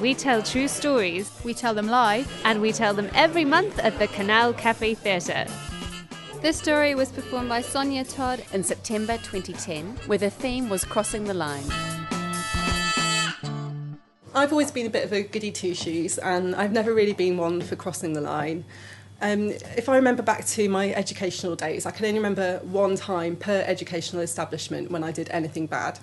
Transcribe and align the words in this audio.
We 0.00 0.14
tell 0.14 0.42
true 0.42 0.68
stories 0.68 1.30
We 1.44 1.54
tell 1.54 1.74
them 1.74 1.88
live. 1.88 2.30
and 2.44 2.60
we 2.60 2.72
tell 2.72 2.94
them 2.94 3.08
every 3.14 3.44
month 3.44 3.78
at 3.78 3.98
the 3.98 4.08
Canal 4.08 4.52
Cafe 4.52 4.94
Theatre. 4.94 5.46
This 6.42 6.58
story 6.58 6.94
was 6.94 7.10
performed 7.10 7.48
by 7.48 7.62
Sonia 7.62 8.04
Todd. 8.04 8.44
In 8.52 8.62
September 8.62 9.16
2010, 9.18 9.96
where 10.06 10.18
the 10.18 10.30
theme 10.30 10.68
was 10.68 10.84
crossing 10.84 11.24
the 11.24 11.34
line. 11.34 11.64
I've 14.34 14.50
always 14.50 14.70
been 14.72 14.86
a 14.86 14.90
bit 14.90 15.04
of 15.04 15.12
a 15.12 15.22
goody 15.22 15.52
two 15.52 15.74
shoes, 15.74 16.18
and 16.18 16.54
I've 16.56 16.72
never 16.72 16.92
really 16.92 17.12
been 17.12 17.36
one 17.36 17.60
for 17.62 17.76
crossing 17.76 18.12
the 18.14 18.20
line. 18.20 18.64
Um, 19.22 19.50
if 19.76 19.88
I 19.88 19.94
remember 19.96 20.22
back 20.22 20.44
to 20.46 20.68
my 20.68 20.92
educational 20.92 21.54
days, 21.54 21.86
I 21.86 21.92
can 21.92 22.04
only 22.04 22.18
remember 22.18 22.58
one 22.64 22.96
time 22.96 23.36
per 23.36 23.62
educational 23.66 24.22
establishment 24.22 24.90
when 24.90 25.04
I 25.04 25.12
did 25.12 25.30
anything 25.30 25.66
bad. 25.66 25.98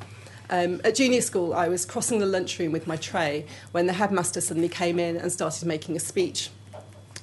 Um, 0.52 0.82
at 0.84 0.96
junior 0.96 1.22
school, 1.22 1.54
I 1.54 1.70
was 1.70 1.86
crossing 1.86 2.20
the 2.20 2.26
lunchroom 2.26 2.74
with 2.74 2.86
my 2.86 2.98
tray 2.98 3.46
when 3.72 3.88
the 3.88 3.94
headmaster 3.94 4.42
suddenly 4.42 4.68
came 4.68 5.00
in 5.00 5.16
and 5.16 5.32
started 5.32 5.66
making 5.66 5.96
a 5.96 6.00
speech. 6.00 6.50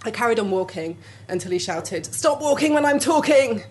I 0.02 0.10
carried 0.10 0.38
on 0.38 0.50
walking 0.50 0.96
until 1.28 1.52
he 1.52 1.58
shouted, 1.58 2.06
Stop 2.06 2.40
walking 2.40 2.72
when 2.72 2.86
I'm 2.86 2.98
talking! 2.98 3.62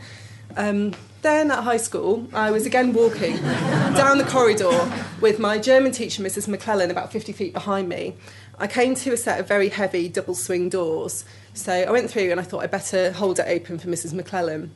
Um, 0.56 0.94
then 1.24 1.50
at 1.50 1.64
high 1.64 1.78
school, 1.78 2.28
I 2.34 2.52
was 2.52 2.68
again 2.68 2.94
walking 2.94 3.38
down 3.42 4.20
the 4.20 4.26
corridor 4.26 4.92
with 5.22 5.40
my 5.40 5.58
German 5.58 5.92
teacher, 5.92 6.22
Mrs. 6.22 6.48
McClellan, 6.48 6.92
about 6.92 7.12
50 7.12 7.32
feet 7.32 7.54
behind 7.54 7.90
me. 7.90 8.14
I 8.60 8.68
came 8.68 8.94
to 8.94 9.12
a 9.12 9.18
set 9.18 9.40
of 9.40 9.48
very 9.48 9.70
heavy 9.70 10.08
double 10.08 10.36
swing 10.36 10.70
doors, 10.70 11.26
so 11.56 11.74
I 11.74 11.90
went 11.90 12.12
through 12.12 12.30
and 12.30 12.40
I 12.40 12.44
thought 12.44 12.64
I'd 12.64 12.72
better 12.72 13.12
hold 13.12 13.40
it 13.40 13.48
open 13.48 13.80
for 13.80 13.88
Mrs. 13.88 14.14
McClellan. 14.14 14.72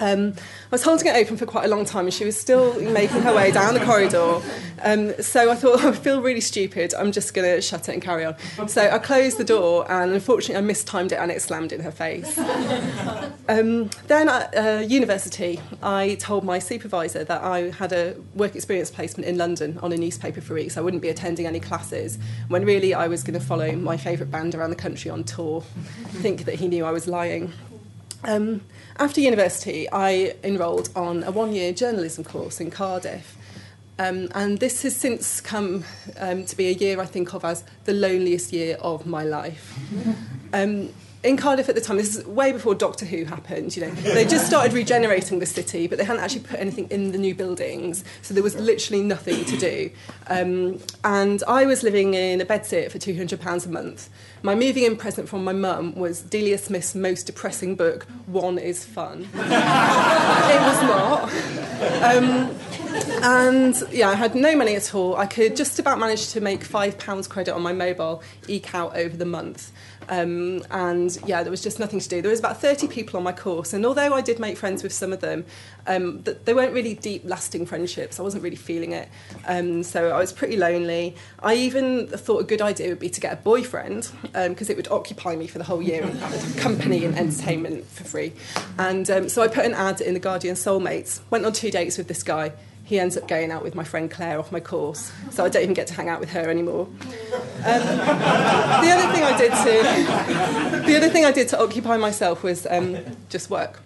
Um, 0.00 0.34
I 0.36 0.70
was 0.70 0.82
holding 0.82 1.06
it 1.06 1.16
open 1.16 1.36
for 1.36 1.46
quite 1.46 1.64
a 1.64 1.68
long 1.68 1.84
time 1.84 2.06
and 2.06 2.14
she 2.14 2.24
was 2.24 2.38
still 2.38 2.80
making 2.80 3.22
her 3.22 3.34
way 3.34 3.50
down 3.50 3.74
the 3.74 3.84
corridor. 3.84 4.40
Um, 4.82 5.14
so 5.22 5.50
I 5.50 5.54
thought, 5.54 5.80
I 5.84 5.92
feel 5.92 6.20
really 6.20 6.40
stupid, 6.40 6.94
I'm 6.94 7.12
just 7.12 7.34
going 7.34 7.54
to 7.54 7.60
shut 7.60 7.88
it 7.88 7.92
and 7.92 8.02
carry 8.02 8.24
on. 8.24 8.36
So 8.68 8.88
I 8.88 8.98
closed 8.98 9.38
the 9.38 9.44
door 9.44 9.90
and 9.90 10.12
unfortunately 10.12 10.56
I 10.56 10.60
mistimed 10.62 11.12
it 11.12 11.16
and 11.16 11.30
it 11.30 11.40
slammed 11.40 11.72
in 11.72 11.80
her 11.80 11.92
face. 11.92 12.38
Um, 13.46 13.90
then 14.06 14.30
at 14.30 14.56
uh, 14.56 14.80
university, 14.80 15.60
I 15.82 16.14
told 16.14 16.44
my 16.44 16.58
supervisor 16.58 17.24
that 17.24 17.42
I 17.42 17.70
had 17.72 17.92
a 17.92 18.16
work 18.34 18.56
experience 18.56 18.90
placement 18.90 19.28
in 19.28 19.36
London 19.36 19.78
on 19.82 19.92
a 19.92 19.98
newspaper 19.98 20.40
for 20.40 20.54
weeks. 20.54 20.78
I 20.78 20.80
wouldn't 20.80 21.02
be 21.02 21.10
attending 21.10 21.46
any 21.46 21.60
classes 21.60 22.18
when 22.48 22.64
really 22.64 22.94
I 22.94 23.06
was 23.06 23.22
going 23.22 23.38
to 23.38 23.44
follow 23.44 23.72
my 23.72 23.98
favourite 23.98 24.30
band 24.30 24.54
around 24.54 24.70
the 24.70 24.76
country 24.76 25.10
on 25.10 25.24
tour. 25.24 25.62
I 26.04 26.08
think 26.08 26.46
that 26.46 26.54
he 26.54 26.68
knew 26.68 26.86
I 26.86 26.90
was 26.90 27.06
lying. 27.06 27.52
Um, 28.26 28.62
after 28.98 29.20
university, 29.20 29.88
I 29.90 30.34
enrolled 30.42 30.88
on 30.94 31.22
a 31.24 31.30
one 31.30 31.54
year 31.54 31.72
journalism 31.72 32.24
course 32.24 32.60
in 32.60 32.70
Cardiff. 32.70 33.36
Um, 33.98 34.28
and 34.34 34.58
this 34.58 34.82
has 34.82 34.96
since 34.96 35.40
come 35.40 35.84
um, 36.18 36.44
to 36.46 36.56
be 36.56 36.66
a 36.66 36.72
year 36.72 37.00
I 37.00 37.06
think 37.06 37.32
of 37.32 37.44
as 37.44 37.62
the 37.84 37.92
loneliest 37.92 38.52
year 38.52 38.76
of 38.80 39.06
my 39.06 39.24
life. 39.24 39.78
Um, 40.52 40.90
in 41.24 41.38
Cardiff 41.38 41.70
at 41.70 41.74
the 41.74 41.80
time, 41.80 41.96
this 41.96 42.14
is 42.14 42.26
way 42.26 42.52
before 42.52 42.74
Doctor 42.74 43.06
Who 43.06 43.24
happened, 43.24 43.74
you 43.74 43.86
know, 43.86 43.90
they 43.90 44.26
just 44.26 44.46
started 44.46 44.74
regenerating 44.74 45.38
the 45.38 45.46
city, 45.46 45.86
but 45.86 45.98
they 45.98 46.04
hadn't 46.04 46.22
actually 46.22 46.42
put 46.42 46.60
anything 46.60 46.86
in 46.90 47.12
the 47.12 47.18
new 47.18 47.34
buildings, 47.34 48.04
so 48.20 48.34
there 48.34 48.42
was 48.42 48.54
literally 48.56 49.02
nothing 49.02 49.44
to 49.46 49.56
do. 49.56 49.90
Um, 50.26 50.80
and 51.02 51.42
I 51.48 51.64
was 51.64 51.82
living 51.82 52.12
in 52.12 52.42
a 52.42 52.44
bedsit 52.44 52.92
for 52.92 52.98
£200 52.98 53.66
a 53.66 53.68
month. 53.70 54.10
My 54.42 54.54
moving 54.54 54.84
in 54.84 54.96
present 54.96 55.26
from 55.26 55.42
my 55.44 55.54
mum 55.54 55.94
was 55.94 56.20
Delia 56.20 56.58
Smith's 56.58 56.94
most 56.94 57.24
depressing 57.24 57.74
book, 57.74 58.04
One 58.26 58.58
is 58.58 58.84
Fun. 58.84 59.22
it 59.34 60.60
was 60.60 60.82
not. 60.82 61.32
Um, 62.02 62.54
and 63.22 63.82
yeah, 63.90 64.10
I 64.10 64.14
had 64.14 64.34
no 64.34 64.54
money 64.54 64.76
at 64.76 64.94
all. 64.94 65.16
I 65.16 65.26
could 65.26 65.56
just 65.56 65.78
about 65.78 65.98
manage 65.98 66.28
to 66.28 66.40
make 66.40 66.62
five 66.62 66.98
pounds 66.98 67.26
credit 67.26 67.54
on 67.54 67.62
my 67.62 67.72
mobile, 67.72 68.22
eke 68.46 68.74
out 68.74 68.96
over 68.96 69.16
the 69.16 69.24
month. 69.24 69.72
Um, 70.08 70.62
and 70.70 71.16
yeah, 71.26 71.42
there 71.42 71.50
was 71.50 71.62
just 71.62 71.78
nothing 71.78 72.00
to 72.00 72.08
do. 72.08 72.22
There 72.22 72.30
was 72.30 72.40
about 72.40 72.60
30 72.60 72.88
people 72.88 73.16
on 73.16 73.22
my 73.22 73.32
course, 73.32 73.72
and 73.72 73.84
although 73.86 74.14
I 74.14 74.20
did 74.20 74.38
make 74.38 74.56
friends 74.56 74.82
with 74.82 74.92
some 74.92 75.12
of 75.12 75.20
them, 75.20 75.44
um, 75.86 76.22
th- 76.22 76.38
they 76.44 76.54
weren't 76.54 76.72
really 76.72 76.94
deep, 76.94 77.22
lasting 77.24 77.66
friendships. 77.66 78.18
I 78.18 78.22
wasn't 78.22 78.42
really 78.42 78.56
feeling 78.56 78.92
it. 78.92 79.08
Um, 79.46 79.82
so 79.82 80.10
I 80.10 80.18
was 80.18 80.32
pretty 80.32 80.56
lonely. 80.56 81.16
I 81.42 81.54
even 81.54 82.06
thought 82.06 82.40
a 82.40 82.44
good 82.44 82.62
idea 82.62 82.88
would 82.88 82.98
be 82.98 83.10
to 83.10 83.20
get 83.20 83.32
a 83.32 83.36
boyfriend 83.36 84.10
because 84.32 84.70
it 84.70 84.76
would 84.76 84.88
occupy 84.88 85.36
me 85.36 85.46
for 85.46 85.58
the 85.58 85.64
whole 85.64 85.82
year 85.82 86.02
company 86.58 87.04
and 87.04 87.16
entertainment 87.16 87.86
for 87.86 88.04
free. 88.04 88.32
And 88.78 89.08
um, 89.10 89.28
so 89.28 89.42
I 89.42 89.48
put 89.48 89.64
an 89.64 89.74
ad 89.74 90.00
in 90.00 90.14
the 90.14 90.20
Guardian 90.20 90.54
Soulmates, 90.54 91.20
went 91.30 91.44
on 91.44 91.52
two 91.52 91.70
dates 91.70 91.98
with 91.98 92.08
this 92.08 92.22
guy. 92.22 92.52
He 92.84 93.00
ends 93.00 93.16
up 93.16 93.26
going 93.26 93.50
out 93.50 93.62
with 93.62 93.74
my 93.74 93.84
friend 93.84 94.10
Claire 94.10 94.38
off 94.38 94.52
my 94.52 94.60
course, 94.60 95.10
so 95.30 95.44
I 95.44 95.48
don't 95.48 95.62
even 95.62 95.74
get 95.74 95.86
to 95.86 95.94
hang 95.94 96.08
out 96.10 96.20
with 96.20 96.30
her 96.30 96.50
anymore. 96.50 96.86
Um, 97.64 97.80
the 97.82 98.90
other 98.90 99.12
thing 99.12 99.22
I 99.22 99.36
did 99.38 99.52
to 99.52 100.86
the 100.86 100.96
other 100.96 101.08
thing 101.08 101.24
I 101.24 101.32
did 101.32 101.48
to 101.48 101.62
occupy 101.62 101.96
myself 101.96 102.42
was 102.42 102.66
um, 102.68 102.98
just 103.30 103.48
work. 103.48 103.80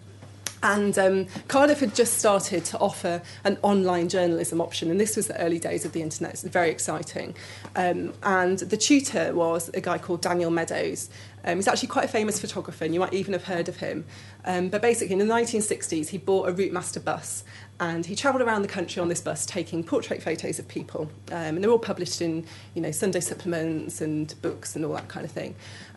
And 0.63 0.99
um, 0.99 1.27
Cardiff 1.47 1.81
had 1.81 1.95
just 1.95 2.19
started 2.19 2.65
to 2.67 2.79
offer 2.79 3.23
an 3.45 3.59
online 3.63 4.09
journalism 4.09 4.61
option, 4.61 4.91
and 4.91 5.01
this 5.01 5.17
was 5.17 5.29
the 5.29 5.41
early 5.41 5.59
days 5.59 5.85
of 5.85 5.93
the 5.93 6.03
internet. 6.03 6.33
It's 6.33 6.43
very 6.43 6.71
exciting. 6.71 7.35
Um, 7.77 8.13
and 8.23 8.59
the 8.59 8.77
tutor 8.77 9.35
was 9.35 9.69
a 9.71 9.81
guy 9.81 9.99
called 9.99 10.21
Daniel 10.21 10.51
Meadows. 10.51 11.11
Um, 11.45 11.57
he's 11.57 11.69
actually 11.69 11.89
quite 11.89 12.05
a 12.05 12.09
famous 12.09 12.41
photographer, 12.41 12.85
and 12.85 12.93
you 12.93 13.01
might 13.01 13.15
even 13.15 13.33
have 13.33 13.45
heard 13.45 13.69
of 13.69 13.77
him. 13.77 14.05
Um, 14.45 14.69
but 14.69 14.83
basically, 14.83 15.13
in 15.13 15.27
the 15.27 15.33
1960s, 15.33 16.09
he 16.09 16.19
bought 16.19 16.49
a 16.49 16.53
Routemaster 16.53 17.03
bus, 17.03 17.45
and 17.81 18.05
he 18.05 18.17
travelled 18.17 18.43
around 18.43 18.63
the 18.63 18.69
country 18.69 19.01
on 19.01 19.09
this 19.09 19.21
bus 19.21 19.47
taking 19.47 19.85
portrait 19.85 20.23
photos 20.23 20.59
of 20.59 20.67
people. 20.67 21.11
Um, 21.31 21.57
and 21.57 21.63
they're 21.63 21.71
all 21.71 21.79
published 21.79 22.21
in, 22.21 22.45
you 22.75 22.83
know, 22.83 22.91
Sunday 22.91 23.21
supplements 23.21 24.01
and 24.01 24.35
books 24.43 24.75
and 24.75 24.85
all 24.85 24.95
that 24.95 25.09
kind 25.09 25.25
of 25.25 25.31
thing. 25.31 25.55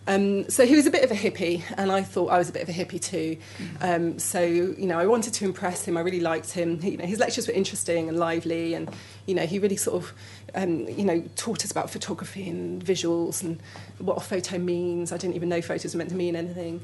Um, 0.07 0.49
so 0.49 0.65
he 0.65 0.75
was 0.75 0.87
a 0.87 0.91
bit 0.91 1.03
of 1.03 1.11
a 1.11 1.15
hippie, 1.15 1.63
and 1.77 1.91
I 1.91 2.01
thought 2.01 2.31
I 2.31 2.37
was 2.37 2.49
a 2.49 2.51
bit 2.51 2.63
of 2.63 2.69
a 2.69 2.73
hippie 2.73 3.01
too. 3.01 3.37
Um, 3.81 4.17
so 4.17 4.41
you 4.41 4.87
know, 4.87 4.97
I 4.97 5.05
wanted 5.05 5.33
to 5.35 5.45
impress 5.45 5.85
him. 5.85 5.95
I 5.97 6.01
really 6.01 6.19
liked 6.19 6.51
him. 6.51 6.81
He, 6.81 6.91
you 6.91 6.97
know, 6.97 7.05
his 7.05 7.19
lectures 7.19 7.47
were 7.47 7.53
interesting 7.53 8.09
and 8.09 8.17
lively, 8.17 8.73
and 8.73 8.89
you 9.27 9.35
know, 9.35 9.45
he 9.45 9.59
really 9.59 9.77
sort 9.77 10.03
of, 10.03 10.13
um, 10.55 10.87
you 10.87 11.05
know, 11.05 11.23
taught 11.35 11.63
us 11.63 11.71
about 11.71 11.89
photography 11.89 12.49
and 12.49 12.83
visuals 12.83 13.43
and 13.43 13.61
what 13.99 14.17
a 14.17 14.21
photo 14.21 14.57
means. 14.57 15.11
I 15.11 15.17
didn't 15.17 15.35
even 15.35 15.49
know 15.49 15.61
photos 15.61 15.93
were 15.93 15.99
meant 15.99 16.09
to 16.09 16.15
mean 16.15 16.35
anything. 16.35 16.81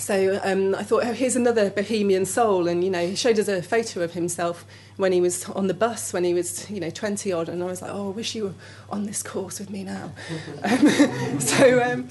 So 0.00 0.40
um, 0.42 0.74
I 0.74 0.82
thought, 0.82 1.04
oh, 1.04 1.12
here's 1.12 1.36
another 1.36 1.70
bohemian 1.70 2.24
soul, 2.24 2.68
and 2.68 2.82
you 2.82 2.90
know, 2.90 3.06
he 3.06 3.14
showed 3.14 3.38
us 3.38 3.48
a 3.48 3.62
photo 3.62 4.00
of 4.00 4.14
himself 4.14 4.64
when 4.96 5.12
he 5.12 5.20
was 5.20 5.48
on 5.50 5.66
the 5.66 5.74
bus 5.74 6.12
when 6.12 6.24
he 6.24 6.34
was, 6.34 6.70
you 6.70 6.80
know, 6.80 6.90
20 6.90 7.32
odd, 7.32 7.48
and 7.48 7.62
I 7.62 7.66
was 7.66 7.82
like, 7.82 7.90
oh, 7.92 8.08
I 8.08 8.12
wish 8.12 8.34
you 8.34 8.44
were 8.44 8.54
on 8.90 9.04
this 9.04 9.22
course 9.22 9.60
with 9.60 9.70
me 9.70 9.84
now. 9.84 10.12
um, 10.64 11.40
so 11.40 11.82
um, 11.82 12.08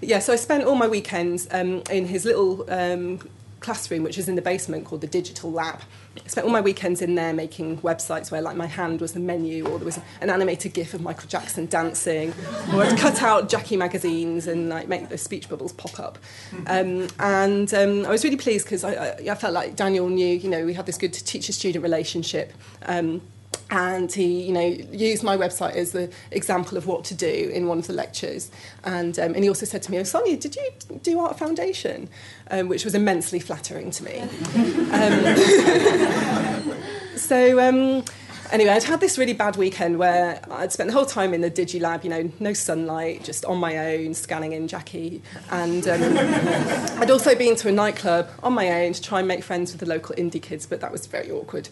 yeah, 0.00 0.20
so 0.20 0.32
I 0.32 0.36
spent 0.36 0.64
all 0.64 0.76
my 0.76 0.86
weekends 0.88 1.48
um, 1.50 1.82
in 1.90 2.06
his 2.06 2.24
little 2.24 2.64
um, 2.70 3.18
classroom, 3.62 4.02
which 4.02 4.16
was 4.16 4.28
in 4.28 4.34
the 4.34 4.42
basement, 4.42 4.84
called 4.84 5.00
the 5.00 5.06
Digital 5.06 5.50
Lab. 5.50 5.80
I 6.22 6.28
spent 6.28 6.46
all 6.46 6.52
my 6.52 6.60
weekends 6.60 7.00
in 7.00 7.14
there 7.14 7.32
making 7.32 7.78
websites 7.78 8.30
where, 8.30 8.42
like, 8.42 8.56
my 8.56 8.66
hand 8.66 9.00
was 9.00 9.12
the 9.12 9.20
menu, 9.20 9.66
or 9.66 9.78
there 9.78 9.86
was 9.86 9.98
an 10.20 10.28
animated 10.28 10.74
GIF 10.74 10.92
of 10.92 11.00
Michael 11.00 11.28
Jackson 11.28 11.66
dancing, 11.66 12.34
or 12.74 12.82
I'd 12.82 12.98
cut 12.98 13.22
out 13.22 13.48
Jackie 13.48 13.76
magazines 13.76 14.46
and 14.46 14.68
like 14.68 14.88
make 14.88 15.08
the 15.08 15.16
speech 15.16 15.48
bubbles 15.48 15.72
pop 15.72 15.98
up. 15.98 16.18
Um, 16.66 17.08
and 17.18 17.72
um, 17.72 18.04
I 18.04 18.10
was 18.10 18.24
really 18.24 18.36
pleased 18.36 18.66
because 18.66 18.84
I, 18.84 18.92
I, 18.92 19.30
I 19.30 19.34
felt 19.34 19.54
like 19.54 19.76
Daniel 19.76 20.08
knew, 20.08 20.36
you 20.36 20.50
know, 20.50 20.64
we 20.66 20.74
had 20.74 20.86
this 20.86 20.98
good 20.98 21.12
teacher-student 21.12 21.82
relationship. 21.82 22.52
Um, 22.86 23.22
and 23.72 24.12
he 24.12 24.42
you 24.42 24.52
know 24.52 24.66
used 24.92 25.24
my 25.24 25.36
website 25.36 25.74
as 25.74 25.92
the 25.92 26.12
example 26.30 26.76
of 26.76 26.86
what 26.86 27.04
to 27.04 27.14
do 27.14 27.50
in 27.52 27.66
one 27.66 27.78
of 27.78 27.86
the 27.86 27.92
lectures. 27.92 28.50
And 28.84 29.18
um, 29.18 29.34
and 29.34 29.42
he 29.42 29.48
also 29.48 29.66
said 29.66 29.82
to 29.82 29.90
me 29.90 29.98
oh 29.98 30.04
Sonia 30.04 30.36
did 30.36 30.54
you 30.54 30.70
do 31.02 31.18
art 31.18 31.38
foundation? 31.38 32.08
Um, 32.50 32.68
which 32.68 32.84
was 32.84 32.94
immensely 32.94 33.40
flattering 33.40 33.90
to 33.90 34.04
me. 34.04 34.22
Um, 34.92 35.24
so 37.16 37.58
um, 37.66 38.04
anyway, 38.52 38.70
I'd 38.72 38.84
had 38.84 39.00
this 39.00 39.18
really 39.18 39.32
bad 39.32 39.56
weekend 39.56 39.98
where 39.98 40.40
I'd 40.50 40.70
spent 40.70 40.88
the 40.88 40.94
whole 40.94 41.06
time 41.06 41.34
in 41.34 41.40
the 41.40 41.50
DigiLab, 41.50 42.04
you 42.04 42.10
know, 42.10 42.30
no 42.38 42.52
sunlight, 42.52 43.24
just 43.24 43.44
on 43.46 43.58
my 43.58 43.94
own, 43.94 44.14
scanning 44.14 44.52
in 44.52 44.68
Jackie. 44.68 45.22
And 45.50 45.88
um, 45.88 46.00
I'd 47.00 47.10
also 47.10 47.34
been 47.34 47.56
to 47.56 47.68
a 47.68 47.72
nightclub 47.72 48.28
on 48.42 48.52
my 48.52 48.84
own 48.84 48.92
to 48.92 49.02
try 49.02 49.18
and 49.18 49.26
make 49.26 49.42
friends 49.42 49.72
with 49.72 49.80
the 49.80 49.86
local 49.86 50.14
indie 50.16 50.40
kids, 50.40 50.66
but 50.66 50.80
that 50.82 50.92
was 50.92 51.06
very 51.06 51.30
awkward. 51.30 51.68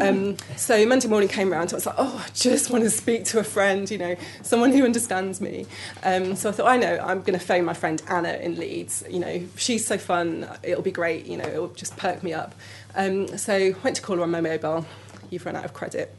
Um, 0.00 0.36
so 0.56 0.86
Monday 0.86 1.08
morning 1.08 1.28
came 1.28 1.52
around, 1.52 1.64
and 1.64 1.72
I 1.72 1.76
was 1.76 1.86
like, 1.86 1.96
oh, 1.98 2.24
I 2.26 2.30
just 2.32 2.70
want 2.70 2.84
to 2.84 2.90
speak 2.90 3.24
to 3.26 3.40
a 3.40 3.44
friend, 3.44 3.90
you 3.90 3.98
know, 3.98 4.16
someone 4.42 4.72
who 4.72 4.84
understands 4.84 5.40
me. 5.40 5.66
Um, 6.04 6.36
so 6.36 6.48
I 6.48 6.52
thought, 6.52 6.66
I 6.66 6.76
know, 6.76 6.98
I'm 7.02 7.20
going 7.20 7.38
to 7.38 7.44
phone 7.44 7.64
my 7.64 7.74
friend 7.74 8.00
Anna 8.08 8.34
in 8.34 8.56
Leeds. 8.56 9.02
You 9.10 9.18
know, 9.18 9.42
she's 9.56 9.86
so 9.86 9.98
fun, 9.98 10.48
it'll 10.62 10.82
be 10.82 10.92
great, 10.92 11.26
you 11.26 11.36
know, 11.36 11.44
it'll 11.44 11.68
just 11.68 11.96
perk 11.96 12.22
me 12.22 12.32
up. 12.32 12.54
Um, 12.94 13.36
so 13.36 13.54
I 13.54 13.74
went 13.82 13.96
to 13.96 14.02
call 14.02 14.16
her 14.16 14.22
on 14.22 14.30
my 14.30 14.40
mobile. 14.40 14.86
You've 15.30 15.46
run 15.46 15.56
out 15.56 15.64
of 15.64 15.72
credit. 15.72 16.14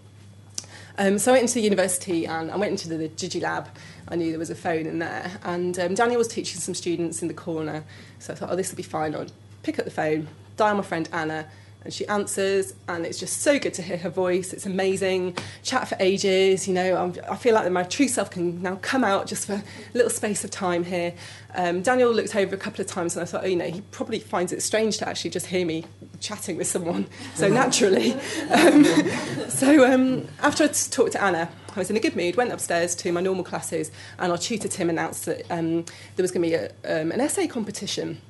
Um, 0.97 1.19
so 1.19 1.31
I 1.31 1.35
went 1.35 1.43
into 1.43 1.55
the 1.55 1.61
university 1.61 2.25
and 2.25 2.51
I 2.51 2.57
went 2.57 2.71
into 2.71 2.89
the, 2.89 2.97
the 2.97 3.09
DigiLab. 3.09 3.67
I 4.07 4.15
knew 4.15 4.29
there 4.29 4.39
was 4.39 4.49
a 4.49 4.55
phone 4.55 4.85
in 4.85 4.99
there. 4.99 5.31
And 5.43 5.77
um, 5.79 5.93
Daniel 5.93 6.17
was 6.17 6.27
teaching 6.27 6.59
some 6.59 6.73
students 6.73 7.21
in 7.21 7.27
the 7.27 7.33
corner. 7.33 7.83
So 8.19 8.33
I 8.33 8.35
thought, 8.35 8.49
oh, 8.51 8.55
this 8.55 8.71
will 8.71 8.77
be 8.77 8.83
fine. 8.83 9.15
I'll 9.15 9.27
pick 9.63 9.79
up 9.79 9.85
the 9.85 9.91
phone, 9.91 10.27
dial 10.57 10.75
my 10.75 10.83
friend 10.83 11.07
Anna, 11.13 11.47
and 11.83 11.93
she 11.93 12.07
answers 12.07 12.73
and 12.87 13.05
it's 13.05 13.19
just 13.19 13.41
so 13.41 13.57
good 13.57 13.73
to 13.75 13.81
hear 13.81 13.97
her 13.97 14.09
voice. 14.09 14.53
It's 14.53 14.65
amazing. 14.65 15.37
Chat 15.63 15.87
for 15.87 15.97
ages 15.99 16.67
you 16.67 16.73
know 16.73 16.95
I'm, 16.95 17.15
i 17.29 17.35
feel 17.35 17.53
like 17.53 17.69
my 17.71 17.83
true 17.83 18.07
self 18.07 18.31
can 18.31 18.61
now 18.61 18.77
come 18.81 19.03
out 19.03 19.27
just 19.27 19.47
for 19.47 19.53
a 19.53 19.63
little 19.93 20.09
space 20.09 20.43
of 20.43 20.51
time 20.51 20.83
here. 20.83 21.13
Um, 21.53 21.81
daniel 21.81 22.11
looked 22.13 22.35
over 22.35 22.55
a 22.55 22.57
couple 22.57 22.81
of 22.81 22.87
times 22.87 23.15
and 23.15 23.23
i 23.23 23.25
thought 23.25 23.43
oh, 23.43 23.47
you 23.47 23.55
know 23.55 23.69
he 23.69 23.81
probably 23.91 24.19
finds 24.19 24.53
it 24.53 24.61
strange 24.61 24.97
to 24.99 25.07
actually 25.07 25.31
just 25.31 25.47
hear 25.47 25.65
me 25.65 25.85
chatting 26.19 26.57
with 26.57 26.67
someone. 26.67 27.07
So 27.35 27.47
naturally. 27.47 28.13
Um, 28.51 28.83
so 29.49 29.91
um, 29.91 30.27
after 30.41 30.63
i 30.63 30.67
talked 30.67 31.13
to 31.13 31.23
anna 31.23 31.49
I 31.75 31.79
was 31.79 31.89
in 31.89 31.95
a 31.95 32.01
good 32.01 32.17
mood, 32.17 32.35
went 32.35 32.51
upstairs 32.51 32.95
to 32.95 33.11
my 33.13 33.21
normal 33.21 33.45
classes, 33.45 33.91
and 34.19 34.31
our 34.31 34.37
tutor 34.37 34.67
Tim 34.67 34.89
announced 34.89 35.25
that 35.25 35.49
um, 35.49 35.85
there 36.15 36.23
was 36.23 36.31
going 36.31 36.43
to 36.43 36.49
be 36.49 36.53
a, 36.53 37.01
um, 37.01 37.13
an 37.13 37.21
essay 37.21 37.47
competition 37.47 38.21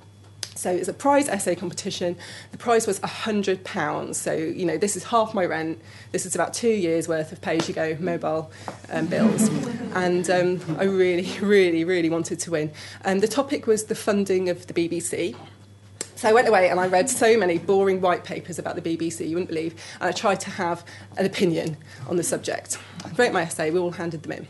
so 0.61 0.69
it's 0.69 0.87
a 0.87 0.93
prize 0.93 1.27
essay 1.27 1.55
competition. 1.55 2.15
The 2.51 2.57
prize 2.59 2.85
was 2.85 2.99
£100. 2.99 4.13
So, 4.13 4.31
you 4.31 4.63
know, 4.63 4.77
this 4.77 4.95
is 4.95 5.05
half 5.05 5.33
my 5.33 5.43
rent. 5.43 5.81
This 6.11 6.27
is 6.27 6.35
about 6.35 6.53
two 6.53 6.69
years' 6.69 7.07
worth 7.07 7.31
of 7.31 7.41
pay 7.41 7.57
as 7.57 7.67
you 7.67 7.73
go 7.73 7.97
mobile 7.99 8.51
um, 8.91 9.07
bills. 9.07 9.47
and 9.95 10.29
um, 10.29 10.61
I 10.77 10.83
really, 10.83 11.27
really, 11.41 11.83
really 11.83 12.11
wanted 12.11 12.39
to 12.41 12.51
win. 12.51 12.71
And 13.03 13.15
um, 13.15 13.19
the 13.21 13.27
topic 13.27 13.65
was 13.65 13.85
the 13.85 13.95
funding 13.95 14.49
of 14.49 14.67
the 14.67 14.73
BBC. 14.73 15.35
So 16.15 16.29
I 16.29 16.33
went 16.33 16.47
away 16.47 16.69
and 16.69 16.79
I 16.79 16.85
read 16.85 17.09
so 17.09 17.35
many 17.35 17.57
boring 17.57 17.99
white 17.99 18.23
papers 18.23 18.59
about 18.59 18.75
the 18.75 18.83
BBC, 18.83 19.27
you 19.27 19.37
wouldn't 19.37 19.49
believe. 19.49 19.73
And 19.99 20.09
I 20.09 20.11
tried 20.11 20.41
to 20.41 20.51
have 20.51 20.85
an 21.17 21.25
opinion 21.25 21.75
on 22.07 22.17
the 22.17 22.23
subject. 22.23 22.77
I 23.03 23.09
wrote 23.13 23.33
my 23.33 23.41
essay, 23.41 23.71
we 23.71 23.79
all 23.79 23.89
handed 23.89 24.21
them 24.21 24.33
in. 24.33 24.47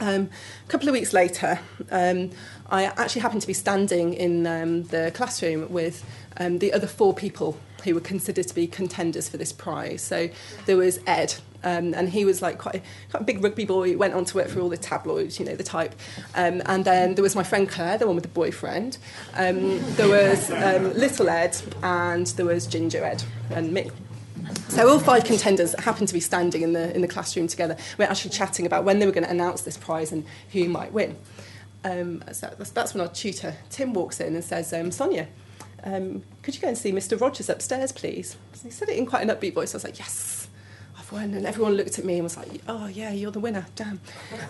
Um, 0.00 0.30
a 0.66 0.68
couple 0.68 0.88
of 0.88 0.94
weeks 0.94 1.12
later, 1.12 1.60
um, 1.90 2.30
I 2.70 2.84
actually 2.84 3.22
happened 3.22 3.40
to 3.40 3.46
be 3.46 3.52
standing 3.52 4.14
in 4.14 4.46
um, 4.46 4.84
the 4.84 5.10
classroom 5.12 5.70
with 5.72 6.04
um, 6.36 6.58
the 6.58 6.72
other 6.72 6.86
four 6.86 7.12
people 7.12 7.58
who 7.84 7.94
were 7.94 8.00
considered 8.00 8.46
to 8.46 8.54
be 8.54 8.66
contenders 8.66 9.28
for 9.28 9.38
this 9.38 9.52
prize. 9.52 10.02
So 10.02 10.28
there 10.66 10.76
was 10.76 11.00
Ed, 11.06 11.34
um, 11.64 11.94
and 11.94 12.08
he 12.10 12.24
was 12.24 12.42
like 12.42 12.58
quite 12.58 12.76
a, 12.76 12.82
quite 13.10 13.22
a 13.22 13.24
big 13.24 13.42
rugby 13.42 13.64
boy, 13.64 13.96
went 13.96 14.14
on 14.14 14.24
to 14.26 14.36
work 14.36 14.48
for 14.48 14.60
all 14.60 14.68
the 14.68 14.76
tabloids, 14.76 15.40
you 15.40 15.46
know, 15.46 15.56
the 15.56 15.64
type. 15.64 15.94
Um, 16.34 16.62
and 16.66 16.84
then 16.84 17.14
there 17.14 17.22
was 17.22 17.34
my 17.34 17.42
friend 17.42 17.68
Claire, 17.68 17.98
the 17.98 18.06
one 18.06 18.14
with 18.14 18.24
the 18.24 18.30
boyfriend. 18.30 18.98
Um, 19.34 19.80
there 19.96 20.08
was 20.08 20.50
um, 20.50 20.94
Little 20.94 21.28
Ed, 21.28 21.56
and 21.82 22.26
there 22.28 22.46
was 22.46 22.66
Ginger 22.66 23.02
Ed, 23.02 23.24
and 23.50 23.72
me. 23.72 23.90
So 24.68 24.88
all 24.88 24.98
five 25.00 25.24
contenders 25.24 25.74
happened 25.80 26.08
to 26.08 26.14
be 26.14 26.20
standing 26.20 26.62
in 26.62 26.72
the 26.72 26.94
in 26.94 27.02
the 27.02 27.08
classroom 27.08 27.48
together. 27.48 27.76
We're 27.98 28.06
actually 28.06 28.30
chatting 28.30 28.66
about 28.66 28.84
when 28.84 28.98
they 28.98 29.06
were 29.06 29.12
going 29.12 29.24
to 29.24 29.30
announce 29.30 29.62
this 29.62 29.76
prize 29.76 30.12
and 30.12 30.24
who 30.52 30.68
might 30.68 30.92
win. 30.92 31.16
Um, 31.84 32.22
so 32.32 32.52
that's, 32.58 32.70
that's 32.70 32.94
when 32.94 33.00
our 33.00 33.08
tutor 33.08 33.56
Tim 33.70 33.92
walks 33.92 34.20
in 34.20 34.34
and 34.34 34.44
says, 34.44 34.72
um, 34.72 34.90
"Sonia, 34.90 35.28
um, 35.84 36.22
could 36.42 36.54
you 36.54 36.60
go 36.60 36.68
and 36.68 36.76
see 36.76 36.92
Mr. 36.92 37.20
Rogers 37.20 37.48
upstairs, 37.48 37.92
please?" 37.92 38.36
So 38.52 38.64
he 38.64 38.70
said 38.70 38.88
it 38.88 38.96
in 38.96 39.06
quite 39.06 39.22
an 39.22 39.34
upbeat 39.34 39.54
voice. 39.54 39.74
I 39.74 39.76
was 39.76 39.84
like, 39.84 39.98
"Yes." 39.98 40.39
Won, 41.12 41.34
and 41.34 41.46
everyone 41.46 41.74
looked 41.74 41.98
at 41.98 42.04
me 42.04 42.14
and 42.14 42.24
was 42.24 42.36
like, 42.36 42.48
"Oh 42.68 42.86
yeah, 42.86 43.12
you're 43.12 43.30
the 43.30 43.40
winner, 43.40 43.66
damn." 43.76 44.00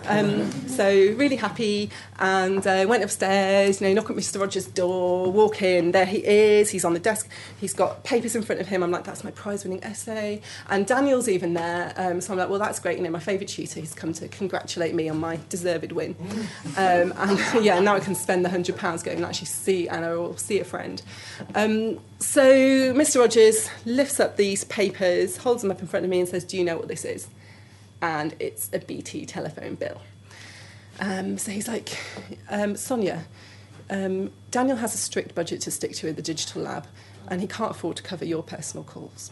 Um, 0.07 0.51
so 0.67 0.85
really 0.87 1.35
happy, 1.35 1.89
and 2.19 2.65
uh, 2.65 2.85
went 2.87 3.03
upstairs. 3.03 3.81
You 3.81 3.87
know, 3.87 3.93
knock 3.95 4.09
at 4.09 4.15
Mr. 4.15 4.39
Rogers' 4.39 4.67
door, 4.67 5.31
walk 5.31 5.61
in. 5.61 5.91
There 5.91 6.05
he 6.05 6.17
is. 6.25 6.69
He's 6.69 6.85
on 6.85 6.93
the 6.93 6.99
desk. 6.99 7.29
He's 7.59 7.73
got 7.73 8.03
papers 8.03 8.35
in 8.35 8.43
front 8.43 8.61
of 8.61 8.67
him. 8.67 8.83
I'm 8.83 8.91
like, 8.91 9.03
"That's 9.03 9.23
my 9.23 9.31
prize-winning 9.31 9.83
essay." 9.83 10.41
And 10.69 10.85
Daniel's 10.85 11.27
even 11.27 11.53
there. 11.53 11.93
Um, 11.97 12.21
so 12.21 12.33
I'm 12.33 12.39
like, 12.39 12.49
"Well, 12.49 12.59
that's 12.59 12.79
great. 12.79 12.97
You 12.97 13.03
know, 13.03 13.09
my 13.09 13.19
favourite 13.19 13.49
tutor. 13.49 13.79
He's 13.79 13.93
come 13.93 14.13
to 14.13 14.27
congratulate 14.27 14.95
me 14.95 15.09
on 15.09 15.19
my 15.19 15.39
deserved 15.49 15.91
win." 15.91 16.15
Um, 16.77 17.13
and 17.17 17.63
yeah, 17.63 17.79
now 17.79 17.95
I 17.95 17.99
can 17.99 18.15
spend 18.15 18.45
the 18.45 18.49
hundred 18.49 18.77
pounds 18.77 19.03
going 19.03 19.17
and 19.17 19.25
actually 19.25 19.47
see 19.47 19.87
Anna 19.87 20.15
or 20.15 20.37
see 20.37 20.59
a 20.59 20.65
friend. 20.65 21.01
Um, 21.55 21.99
so 22.19 22.43
Mr. 22.93 23.19
Rogers 23.19 23.67
lifts 23.83 24.19
up 24.19 24.37
these 24.37 24.63
papers, 24.65 25.37
holds 25.37 25.63
them 25.63 25.71
up 25.71 25.81
in 25.81 25.87
front 25.87 26.05
of 26.05 26.09
me, 26.09 26.19
and 26.19 26.29
says, 26.29 26.43
Do 26.51 26.57
you 26.57 26.65
know 26.65 26.75
what 26.75 26.89
this 26.89 27.05
is? 27.05 27.29
And 28.01 28.35
it's 28.37 28.69
a 28.73 28.79
BT 28.79 29.25
telephone 29.25 29.75
bill. 29.75 30.01
Um, 30.99 31.37
so 31.37 31.49
he's 31.49 31.69
like, 31.69 31.97
um, 32.49 32.75
Sonia, 32.75 33.23
um, 33.89 34.31
Daniel 34.51 34.75
has 34.75 34.93
a 34.93 34.97
strict 34.97 35.33
budget 35.33 35.61
to 35.61 35.71
stick 35.71 35.93
to 35.93 36.09
in 36.09 36.15
the 36.15 36.21
digital 36.21 36.63
lab, 36.63 36.87
and 37.29 37.39
he 37.39 37.47
can't 37.47 37.71
afford 37.71 37.95
to 37.95 38.03
cover 38.03 38.25
your 38.25 38.43
personal 38.43 38.83
calls. 38.83 39.31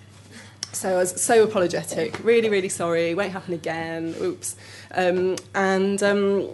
So 0.72 0.94
I 0.94 0.96
was 1.00 1.22
so 1.22 1.44
apologetic, 1.44 2.24
really, 2.24 2.48
really 2.48 2.70
sorry, 2.70 3.14
won't 3.14 3.34
happen 3.34 3.54
again, 3.54 4.16
oops. 4.22 4.56
Um, 4.92 5.36
and, 5.54 6.02
um, 6.02 6.48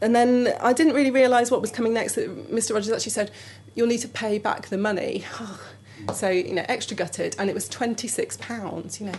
and 0.00 0.12
then 0.12 0.54
I 0.60 0.72
didn't 0.72 0.94
really 0.94 1.12
realise 1.12 1.52
what 1.52 1.60
was 1.60 1.70
coming 1.70 1.94
next. 1.94 2.16
Mr. 2.16 2.74
Rogers 2.74 2.90
actually 2.90 3.12
said, 3.12 3.30
you'll 3.76 3.86
need 3.86 3.98
to 3.98 4.08
pay 4.08 4.38
back 4.38 4.70
the 4.70 4.78
money. 4.78 5.24
so, 6.14 6.30
you 6.30 6.52
know, 6.52 6.64
extra 6.68 6.96
gutted. 6.96 7.36
And 7.38 7.48
it 7.48 7.54
was 7.54 7.68
£26, 7.68 8.98
you 8.98 9.06
know. 9.06 9.18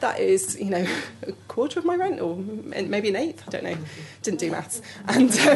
That 0.00 0.20
is, 0.20 0.58
you 0.60 0.70
know, 0.70 0.86
a 1.26 1.32
quarter 1.48 1.78
of 1.78 1.84
my 1.84 1.96
rent, 1.96 2.20
or 2.20 2.36
maybe 2.36 3.08
an 3.08 3.16
eighth. 3.16 3.44
I 3.46 3.50
don't 3.50 3.64
know. 3.64 3.76
Didn't 4.22 4.40
do 4.40 4.50
maths, 4.50 4.82
and 5.08 5.30
um, 5.30 5.38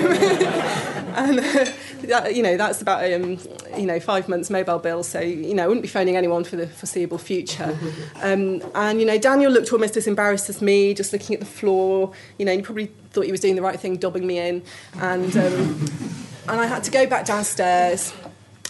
and 1.14 1.40
uh, 1.40 1.72
that, 2.02 2.34
you 2.34 2.42
know 2.42 2.56
that's 2.56 2.80
about 2.80 3.04
um, 3.12 3.38
you 3.76 3.86
know 3.86 4.00
five 4.00 4.28
months 4.28 4.50
mobile 4.50 4.78
bill. 4.78 5.02
So 5.02 5.20
you 5.20 5.54
know 5.54 5.64
I 5.64 5.66
wouldn't 5.66 5.82
be 5.82 5.88
phoning 5.88 6.16
anyone 6.16 6.44
for 6.44 6.56
the 6.56 6.66
foreseeable 6.66 7.18
future. 7.18 7.78
Um, 8.22 8.62
and 8.74 9.00
you 9.00 9.06
know 9.06 9.18
Daniel 9.18 9.52
looked 9.52 9.72
almost 9.72 9.96
as 9.96 10.06
embarrassed 10.06 10.48
as 10.48 10.62
me, 10.62 10.94
just 10.94 11.12
looking 11.12 11.34
at 11.34 11.40
the 11.40 11.46
floor. 11.46 12.12
You 12.38 12.46
know 12.46 12.56
he 12.56 12.62
probably 12.62 12.86
thought 13.10 13.26
he 13.26 13.32
was 13.32 13.40
doing 13.40 13.56
the 13.56 13.62
right 13.62 13.78
thing, 13.78 13.96
dobbing 13.96 14.26
me 14.26 14.38
in, 14.38 14.62
and 15.00 15.36
um, 15.36 15.86
and 16.48 16.60
I 16.60 16.66
had 16.66 16.82
to 16.84 16.90
go 16.90 17.06
back 17.06 17.26
downstairs 17.26 18.14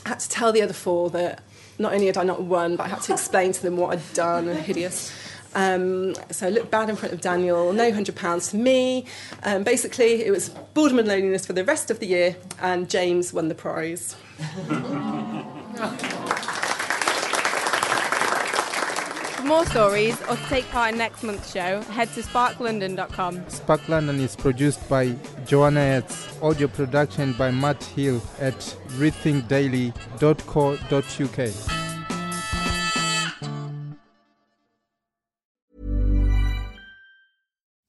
I 0.05 0.11
had 0.11 0.21
to 0.21 0.29
tell 0.29 0.53
the 0.53 0.62
other 0.62 0.73
four 0.73 1.11
that 1.11 1.43
not 1.79 1.93
only 1.93 2.07
had 2.07 2.17
I 2.17 2.25
not 2.25 2.43
won, 2.43 2.77
but 2.77 2.85
I 2.85 2.89
had 2.89 3.03
to 3.03 3.12
explain 3.12 3.53
to 3.53 3.62
them 3.62 3.77
what 3.77 3.93
I'd 3.93 4.15
done, 4.15 4.49
hideous. 4.49 5.12
Um, 5.54 6.14
so 6.30 6.47
I 6.47 6.50
looked 6.50 6.71
bad 6.71 6.88
in 6.88 6.97
front 6.97 7.12
of 7.12 7.21
Daniel, 7.21 7.73
no 7.73 7.90
£100 7.90 8.50
to 8.50 8.57
me. 8.57 9.07
Um, 9.42 9.64
basically, 9.64 10.25
it 10.25 10.30
was 10.30 10.50
boredom 10.75 11.00
and 11.00 11.09
loneliness 11.09 11.47
for 11.47 11.52
the 11.52 11.64
rest 11.64 11.90
of 11.90 11.99
the 11.99 12.07
year, 12.07 12.37
and 12.61 12.88
James 12.88 13.33
won 13.33 13.49
the 13.49 13.54
prize. 13.54 14.16
For 19.40 19.47
more 19.47 19.64
stories 19.66 20.21
or 20.28 20.37
to 20.37 20.47
take 20.49 20.69
part 20.71 20.92
in 20.92 20.99
next 20.99 21.23
month's 21.23 21.52
show, 21.52 21.80
head 21.83 22.09
to 22.14 22.21
sparklondon.com. 22.21 23.49
Spark 23.49 23.88
London 23.88 24.21
is 24.21 24.37
produced 24.37 24.87
by 24.88 25.16
Joanna 25.47 25.80
Etz, 25.80 26.42
audio 26.42 26.69
production 26.69 27.33
by 27.33 27.50
Matt 27.50 27.83
Hill 27.83 28.23
at 28.38 28.54
rethinkdaily.co.uk. 28.99 31.80